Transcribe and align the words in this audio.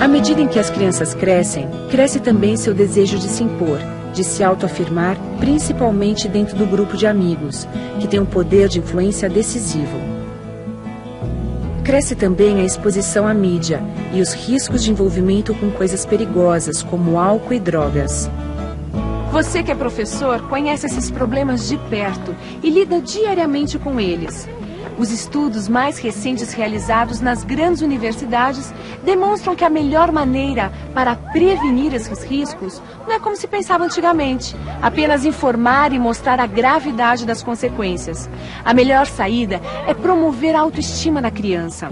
À 0.00 0.08
medida 0.08 0.40
em 0.40 0.48
que 0.48 0.58
as 0.58 0.70
crianças 0.70 1.14
crescem, 1.14 1.68
cresce 1.90 2.20
também 2.20 2.56
seu 2.56 2.74
desejo 2.74 3.18
de 3.18 3.28
se 3.28 3.42
impor, 3.42 3.78
de 4.14 4.24
se 4.24 4.42
autoafirmar, 4.42 5.18
principalmente 5.38 6.28
dentro 6.28 6.56
do 6.56 6.64
grupo 6.64 6.96
de 6.96 7.06
amigos, 7.06 7.68
que 8.00 8.08
tem 8.08 8.20
um 8.20 8.24
poder 8.24 8.68
de 8.68 8.78
influência 8.78 9.28
decisivo. 9.28 9.98
Cresce 11.82 12.14
também 12.14 12.60
a 12.60 12.64
exposição 12.64 13.28
à 13.28 13.34
mídia 13.34 13.82
e 14.14 14.22
os 14.22 14.32
riscos 14.32 14.82
de 14.82 14.90
envolvimento 14.90 15.54
com 15.54 15.70
coisas 15.70 16.06
perigosas, 16.06 16.82
como 16.82 17.18
álcool 17.18 17.52
e 17.52 17.60
drogas. 17.60 18.30
Você 19.30 19.62
que 19.62 19.72
é 19.72 19.74
professor 19.74 20.48
conhece 20.48 20.86
esses 20.86 21.10
problemas 21.10 21.68
de 21.68 21.76
perto 21.76 22.34
e 22.62 22.70
lida 22.70 23.00
diariamente 23.00 23.78
com 23.78 24.00
eles. 24.00 24.48
Os 24.96 25.10
estudos 25.10 25.68
mais 25.68 25.98
recentes 25.98 26.52
realizados 26.52 27.20
nas 27.20 27.42
grandes 27.42 27.82
universidades 27.82 28.72
demonstram 29.02 29.56
que 29.56 29.64
a 29.64 29.70
melhor 29.70 30.12
maneira 30.12 30.70
para 30.94 31.16
prevenir 31.16 31.92
esses 31.92 32.22
riscos 32.22 32.80
não 33.04 33.12
é 33.12 33.18
como 33.18 33.36
se 33.36 33.48
pensava 33.48 33.84
antigamente, 33.84 34.54
apenas 34.80 35.24
informar 35.24 35.92
e 35.92 35.98
mostrar 35.98 36.38
a 36.38 36.46
gravidade 36.46 37.26
das 37.26 37.42
consequências. 37.42 38.30
A 38.64 38.72
melhor 38.72 39.06
saída 39.06 39.60
é 39.86 39.92
promover 39.92 40.54
a 40.54 40.60
autoestima 40.60 41.20
da 41.20 41.30
criança. 41.30 41.90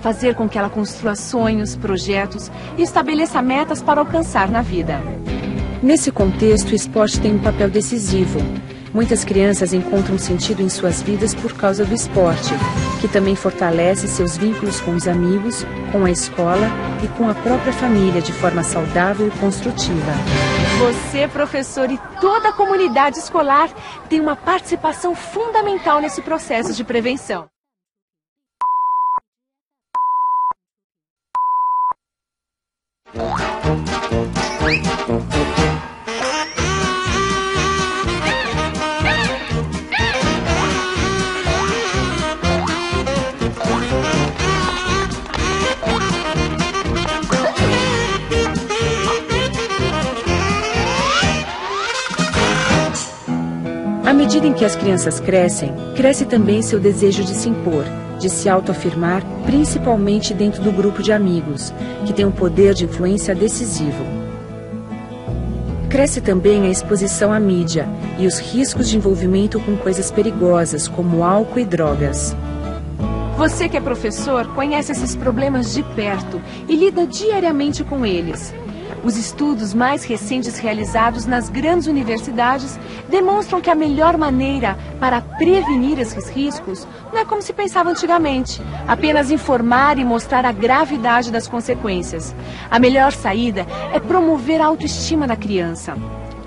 Fazer 0.00 0.34
com 0.34 0.48
que 0.48 0.58
ela 0.58 0.70
construa 0.70 1.14
sonhos, 1.14 1.76
projetos 1.76 2.50
e 2.76 2.82
estabeleça 2.82 3.40
metas 3.40 3.80
para 3.80 4.00
alcançar 4.00 4.50
na 4.50 4.62
vida. 4.62 5.00
Nesse 5.82 6.10
contexto, 6.10 6.72
o 6.72 6.74
esporte 6.74 7.20
tem 7.20 7.36
um 7.36 7.38
papel 7.38 7.70
decisivo. 7.70 8.40
Muitas 8.92 9.24
crianças 9.24 9.72
encontram 9.72 10.18
sentido 10.18 10.62
em 10.62 10.68
suas 10.68 11.00
vidas 11.00 11.32
por 11.32 11.52
causa 11.52 11.84
do 11.84 11.94
esporte, 11.94 12.52
que 13.00 13.06
também 13.06 13.36
fortalece 13.36 14.08
seus 14.08 14.36
vínculos 14.36 14.80
com 14.80 14.96
os 14.96 15.06
amigos, 15.06 15.64
com 15.92 16.04
a 16.04 16.10
escola 16.10 16.66
e 17.02 17.08
com 17.16 17.28
a 17.28 17.34
própria 17.34 17.72
família 17.72 18.20
de 18.20 18.32
forma 18.32 18.64
saudável 18.64 19.28
e 19.28 19.30
construtiva. 19.38 20.12
Você, 20.80 21.28
professor 21.28 21.88
e 21.88 21.98
toda 22.20 22.48
a 22.48 22.52
comunidade 22.52 23.18
escolar 23.18 23.70
tem 24.08 24.20
uma 24.20 24.34
participação 24.34 25.14
fundamental 25.14 26.00
nesse 26.00 26.20
processo 26.20 26.72
de 26.72 26.82
prevenção. 26.82 27.48
À 54.10 54.12
medida 54.12 54.44
em 54.44 54.52
que 54.52 54.64
as 54.64 54.74
crianças 54.74 55.20
crescem, 55.20 55.72
cresce 55.94 56.24
também 56.24 56.62
seu 56.62 56.80
desejo 56.80 57.22
de 57.22 57.32
se 57.32 57.48
impor, 57.48 57.84
de 58.18 58.28
se 58.28 58.48
autoafirmar, 58.48 59.22
principalmente 59.46 60.34
dentro 60.34 60.60
do 60.60 60.72
grupo 60.72 61.00
de 61.00 61.12
amigos, 61.12 61.72
que 62.04 62.12
tem 62.12 62.24
um 62.24 62.32
poder 62.32 62.74
de 62.74 62.86
influência 62.86 63.36
decisivo. 63.36 64.04
Cresce 65.88 66.20
também 66.20 66.62
a 66.62 66.68
exposição 66.68 67.32
à 67.32 67.38
mídia 67.38 67.88
e 68.18 68.26
os 68.26 68.40
riscos 68.40 68.88
de 68.88 68.96
envolvimento 68.96 69.60
com 69.60 69.76
coisas 69.76 70.10
perigosas, 70.10 70.88
como 70.88 71.22
álcool 71.22 71.60
e 71.60 71.64
drogas. 71.64 72.34
Você 73.36 73.68
que 73.68 73.76
é 73.76 73.80
professor 73.80 74.44
conhece 74.56 74.90
esses 74.90 75.14
problemas 75.14 75.72
de 75.72 75.84
perto 75.84 76.42
e 76.68 76.74
lida 76.74 77.06
diariamente 77.06 77.84
com 77.84 78.04
eles. 78.04 78.52
Os 79.02 79.16
estudos 79.16 79.72
mais 79.72 80.04
recentes 80.04 80.58
realizados 80.58 81.24
nas 81.24 81.48
grandes 81.48 81.86
universidades 81.86 82.78
demonstram 83.08 83.60
que 83.60 83.70
a 83.70 83.74
melhor 83.74 84.18
maneira 84.18 84.76
para 84.98 85.22
prevenir 85.22 85.98
esses 85.98 86.28
riscos 86.28 86.86
não 87.10 87.18
é 87.18 87.24
como 87.24 87.40
se 87.40 87.52
pensava 87.52 87.90
antigamente, 87.90 88.60
apenas 88.86 89.30
informar 89.30 89.98
e 89.98 90.04
mostrar 90.04 90.44
a 90.44 90.52
gravidade 90.52 91.30
das 91.30 91.48
consequências. 91.48 92.34
A 92.70 92.78
melhor 92.78 93.12
saída 93.12 93.66
é 93.92 93.98
promover 93.98 94.60
a 94.60 94.66
autoestima 94.66 95.26
da 95.26 95.36
criança. 95.36 95.96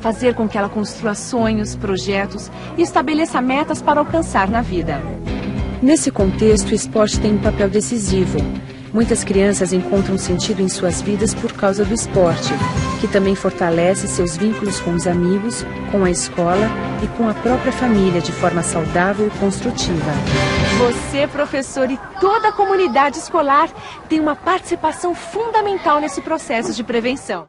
Fazer 0.00 0.34
com 0.34 0.48
que 0.48 0.58
ela 0.58 0.68
construa 0.68 1.14
sonhos, 1.14 1.76
projetos 1.76 2.50
e 2.76 2.82
estabeleça 2.82 3.40
metas 3.40 3.80
para 3.80 4.00
alcançar 4.00 4.48
na 4.48 4.60
vida. 4.60 5.00
Nesse 5.80 6.10
contexto, 6.10 6.70
o 6.70 6.74
esporte 6.74 7.20
tem 7.20 7.34
um 7.34 7.38
papel 7.38 7.70
decisivo. 7.70 8.38
Muitas 8.92 9.22
crianças 9.22 9.72
encontram 9.72 10.18
sentido 10.18 10.60
em 10.60 10.68
suas 10.68 11.00
vidas 11.00 11.32
por 11.32 11.52
causa 11.52 11.84
do 11.84 11.94
esporte, 11.94 12.52
que 13.00 13.06
também 13.06 13.36
fortalece 13.36 14.08
seus 14.08 14.36
vínculos 14.36 14.80
com 14.80 14.94
os 14.94 15.06
amigos, 15.06 15.64
com 15.92 16.04
a 16.04 16.10
escola 16.10 16.68
e 17.02 17.06
com 17.16 17.28
a 17.28 17.34
própria 17.34 17.70
família 17.72 18.20
de 18.20 18.32
forma 18.32 18.62
saudável 18.62 19.28
e 19.28 19.38
construtiva. 19.38 20.10
Você, 20.78 21.28
professor 21.28 21.88
e 21.88 21.98
toda 22.20 22.48
a 22.48 22.52
comunidade 22.52 23.18
escolar 23.18 23.70
tem 24.08 24.18
uma 24.18 24.34
participação 24.34 25.14
fundamental 25.14 26.00
nesse 26.00 26.20
processo 26.20 26.72
de 26.72 26.82
prevenção. 26.82 27.46